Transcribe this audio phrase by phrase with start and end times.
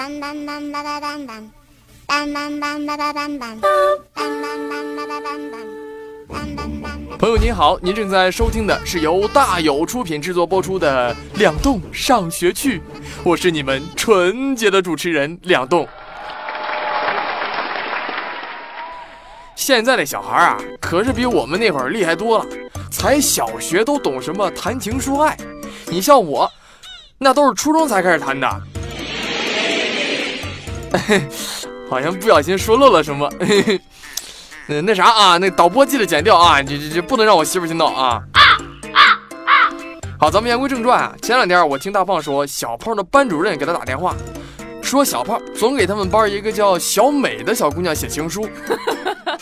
[0.00, 1.50] 当当当当当当当，
[2.06, 3.60] 当当当当当当当，
[4.14, 5.50] 当当当当当
[6.56, 7.18] 当当。
[7.18, 12.78] 朋友您好，您正在收听的是由大有出品制作播出的《两栋上学去》，
[13.22, 15.86] 我是你们纯洁的主持人两栋。
[19.54, 22.46] 现在的小孩啊，可是比我们那会儿厉害多了，
[22.90, 25.36] 才小学都懂什么谈情说爱。
[25.88, 26.50] 你像我，
[27.18, 28.48] 那都是初中才开始谈的。
[31.88, 33.30] 好像不小心说漏了什么。
[34.66, 38.22] 那那啥啊，那导播记得剪掉啊，这这这不能让我媳妇听到啊。
[40.18, 41.12] 好，咱们言归正传啊。
[41.22, 44.14] 前两天我听大胖说，小胖的班主任给他打电话，
[44.82, 48.48] 说小胖总给他们班一个叫小美的小姑娘写情书，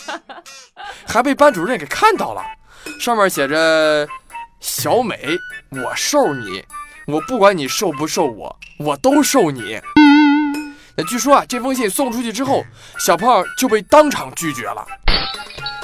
[1.05, 2.41] 还被班主任给看到了，
[2.99, 4.07] 上面写着
[4.61, 5.37] ：“小美，
[5.69, 6.63] 我受你，
[7.07, 9.79] 我不管你受不受我，我都受你。”
[10.99, 12.61] 那据说啊，这封信送出去之后，
[12.97, 14.85] 小胖就被当场拒绝了。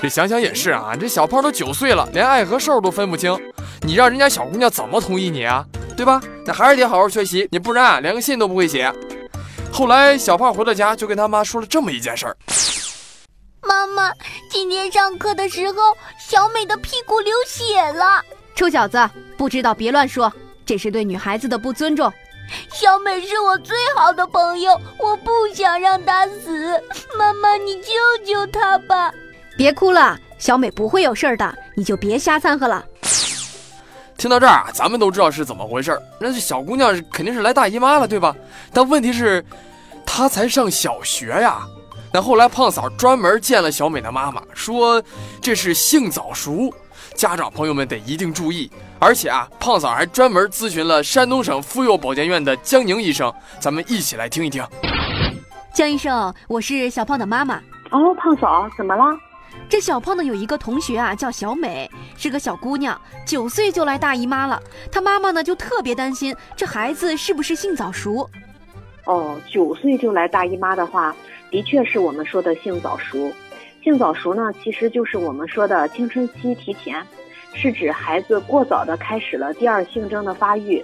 [0.01, 3.33] 这想想也是啊，这小胖都九岁了，连爱和受都分不清，
[3.83, 5.65] 你让人家小姑娘怎么同意你啊？
[5.95, 6.21] 对吧？
[6.45, 8.91] 那还是得好好学习，你不然啊，连个信都不会写。
[9.71, 12.35] 后来小胖回到家，就跟他妈说了这么一件事儿：
[13.61, 14.11] 妈妈，
[14.49, 18.21] 今天上课的时候，小美的屁股流血了。
[18.53, 20.29] 臭小子，不知道别乱说，
[20.65, 22.11] 这是对女孩子的不尊重。
[22.71, 26.81] 小美是我最好的朋友，我不想让她死。
[27.17, 27.91] 妈妈，你救
[28.25, 29.11] 救她吧。
[29.57, 32.83] 别哭了，小美不会有事的，你就别瞎掺和了。
[34.17, 38.35] 听到这儿啊，咱们都知道是怎么回事那这小姑娘肯定是来大姨妈了，对吧？
[38.73, 39.43] 但问题是，
[40.05, 41.65] 她才上小学呀。
[42.13, 45.03] 那后来胖嫂专门见了小美的妈妈，说
[45.41, 46.73] 这是性早熟，
[47.15, 48.69] 家长朋友们得一定注意。
[48.99, 54.63] 而且啊，胖嫂还专门咨询了山东省妇幼保健院的江宁医生，咱们一起来听一听。
[55.73, 57.55] 江医生，我是小胖的妈妈。
[57.91, 59.03] 哦，胖嫂，怎么了？
[59.69, 64.61] 这小胖呢有一个同学啊，叫小美，是个小姑娘，九岁就来大姨妈了。
[64.91, 68.29] 她妈妈呢就特别担心这孩子是不是性早熟。
[69.05, 71.15] 哦，九岁就来大姨妈的话，
[71.51, 73.31] 的确是我们说的性早熟。
[73.85, 77.05] 性早熟呢，其实就是我们说的青春期提前，
[77.53, 80.83] 是指孩子过早的开始了第二性征的发育。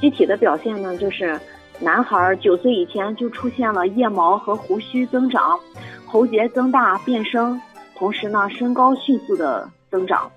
[0.00, 1.38] 具体的表现呢，就是
[1.78, 5.60] 男孩九岁以前就出现了腋毛和胡须增长，
[6.06, 7.60] 喉结增大变声。
[7.94, 10.30] 同时呢，身高迅速的增长，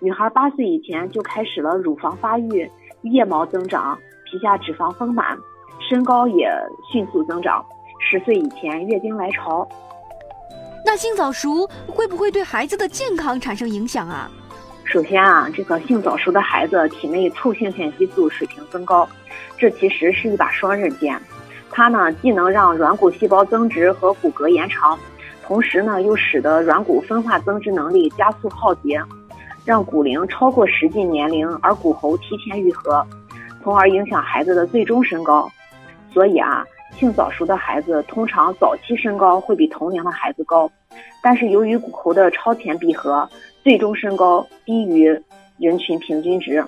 [0.00, 2.70] 女孩八岁以前就开始了乳房发育，
[3.04, 5.34] 腋毛增长，皮下脂肪丰满，
[5.80, 6.46] 身高也
[6.92, 7.64] 迅速增长。
[7.98, 9.66] 十岁以前月经来潮。
[10.96, 14.30] 性早熟会不会对孩子的健康产生影响啊？
[14.84, 19.08] 首先啊，这个性早熟的孩子体内促性腺激素水平增高，
[19.56, 21.20] 这其实是一把双刃剑，
[21.70, 24.98] 它呢既能让软骨细胞增殖和骨骼延长。
[25.42, 29.02] 同时呢，又使得软骨分化增殖能力加速耗竭，
[29.64, 33.06] 让骨龄超过实际年龄，而骨骺提前愈合，
[33.62, 35.50] 从而影响孩子的最终身高。
[36.12, 36.64] 所以啊，
[36.98, 40.70] 性早熟的孩子通常早期身高会比同龄的孩子高，
[41.22, 43.28] 但是由于骨骺的超前闭合，
[43.62, 45.08] 最终身高低于
[45.58, 46.64] 人群平均值。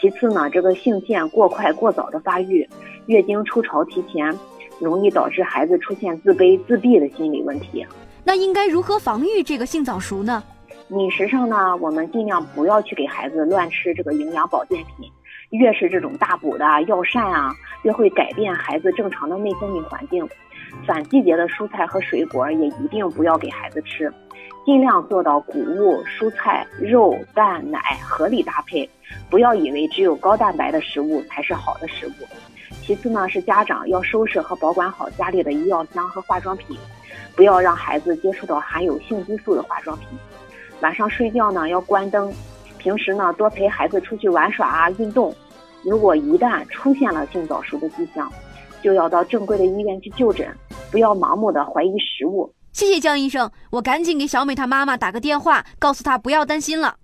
[0.00, 2.68] 其次呢，这个性腺过快过早的发育，
[3.06, 4.36] 月经初潮提前。
[4.80, 7.86] 容易导致孩子出现自卑、自闭的心理问题。
[8.24, 10.42] 那应该如何防御这个性早熟呢？
[10.88, 15.08] 饮食上呢，我们尽量不要去给孩子乱吃这个营养保健品，
[15.50, 20.28] 越是这种大补的药膳啊，越会改变孩子正常的内分泌环境。
[20.84, 24.12] 反季节的蔬菜和水果也一定不要给孩子吃，
[24.66, 28.88] 尽量做到谷物、蔬菜、肉、蛋、奶合理搭配，
[29.30, 32.12] 不要以为只有高蛋白的食物才是好的食物。
[32.82, 36.76] 其次呢，是家长要收拾和保管好家里的医药箱和化妆品，
[37.36, 40.08] 不要让孩子接触到含有性激素的化妆品。
[40.80, 42.32] 晚上睡觉呢要关灯，
[42.84, 45.34] 平时呢多陪孩子出去玩耍啊运动。
[45.82, 48.30] 如果一旦出现了性早熟的迹象，
[48.82, 50.54] 就要到正规的医院去就诊，
[50.90, 52.52] 不要盲目的怀疑食物。
[52.72, 56.94] 谢谢江医生，我赶紧给小美她妈妈打个电话，告诉她不要担心了。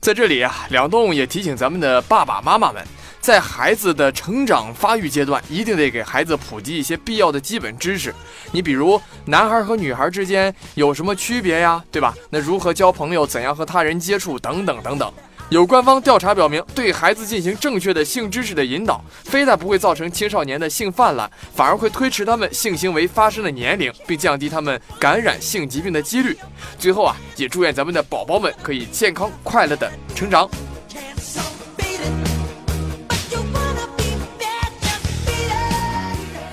[0.00, 2.82] 在这里啊，两栋也提醒咱们的爸爸妈妈们。
[3.24, 8.14] 在孩子的成长发育阶段，一定得给孩子普及一些必要的基本知识。
[8.52, 11.82] 你比如，男孩和女孩之间有什么区别呀？
[11.90, 12.14] 对吧？
[12.28, 13.26] 那如何交朋友？
[13.26, 14.38] 怎样和他人接触？
[14.38, 15.10] 等等等等。
[15.48, 26.36] 有官方调查表明，对孩子进行正确的性知识的引导，非但不会造成青少年的性泛滥，反而会推迟他们性行为发生的年龄，并降低他们感染性疾病的几率。
[26.78, 30.46] 最后啊，也祝愿咱们的宝宝们可以健康快乐的成长。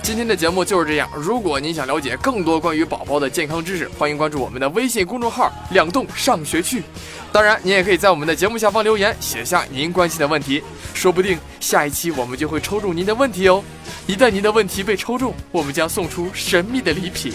[0.03, 1.07] 今天的节目就是这样。
[1.15, 6.83] 如果您想了解更多关于宝宝的健康知识，欢迎关注我们的微信公众号“两栋上学去”。
[7.31, 10.62] 当然，您也可以在我们的节目下方留言，写下您关心的问题，
[10.94, 13.63] 说不定下一期我们就会抽中您的问题哦。
[14.07, 17.31] 一旦您的问题被抽中，我们将送出神秘的礼品。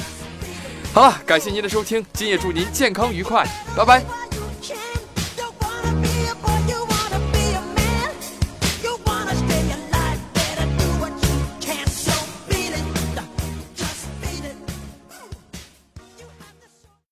[0.93, 3.47] 好了，感谢您的收听，今夜祝您健康愉快，
[3.77, 4.26] 拜拜。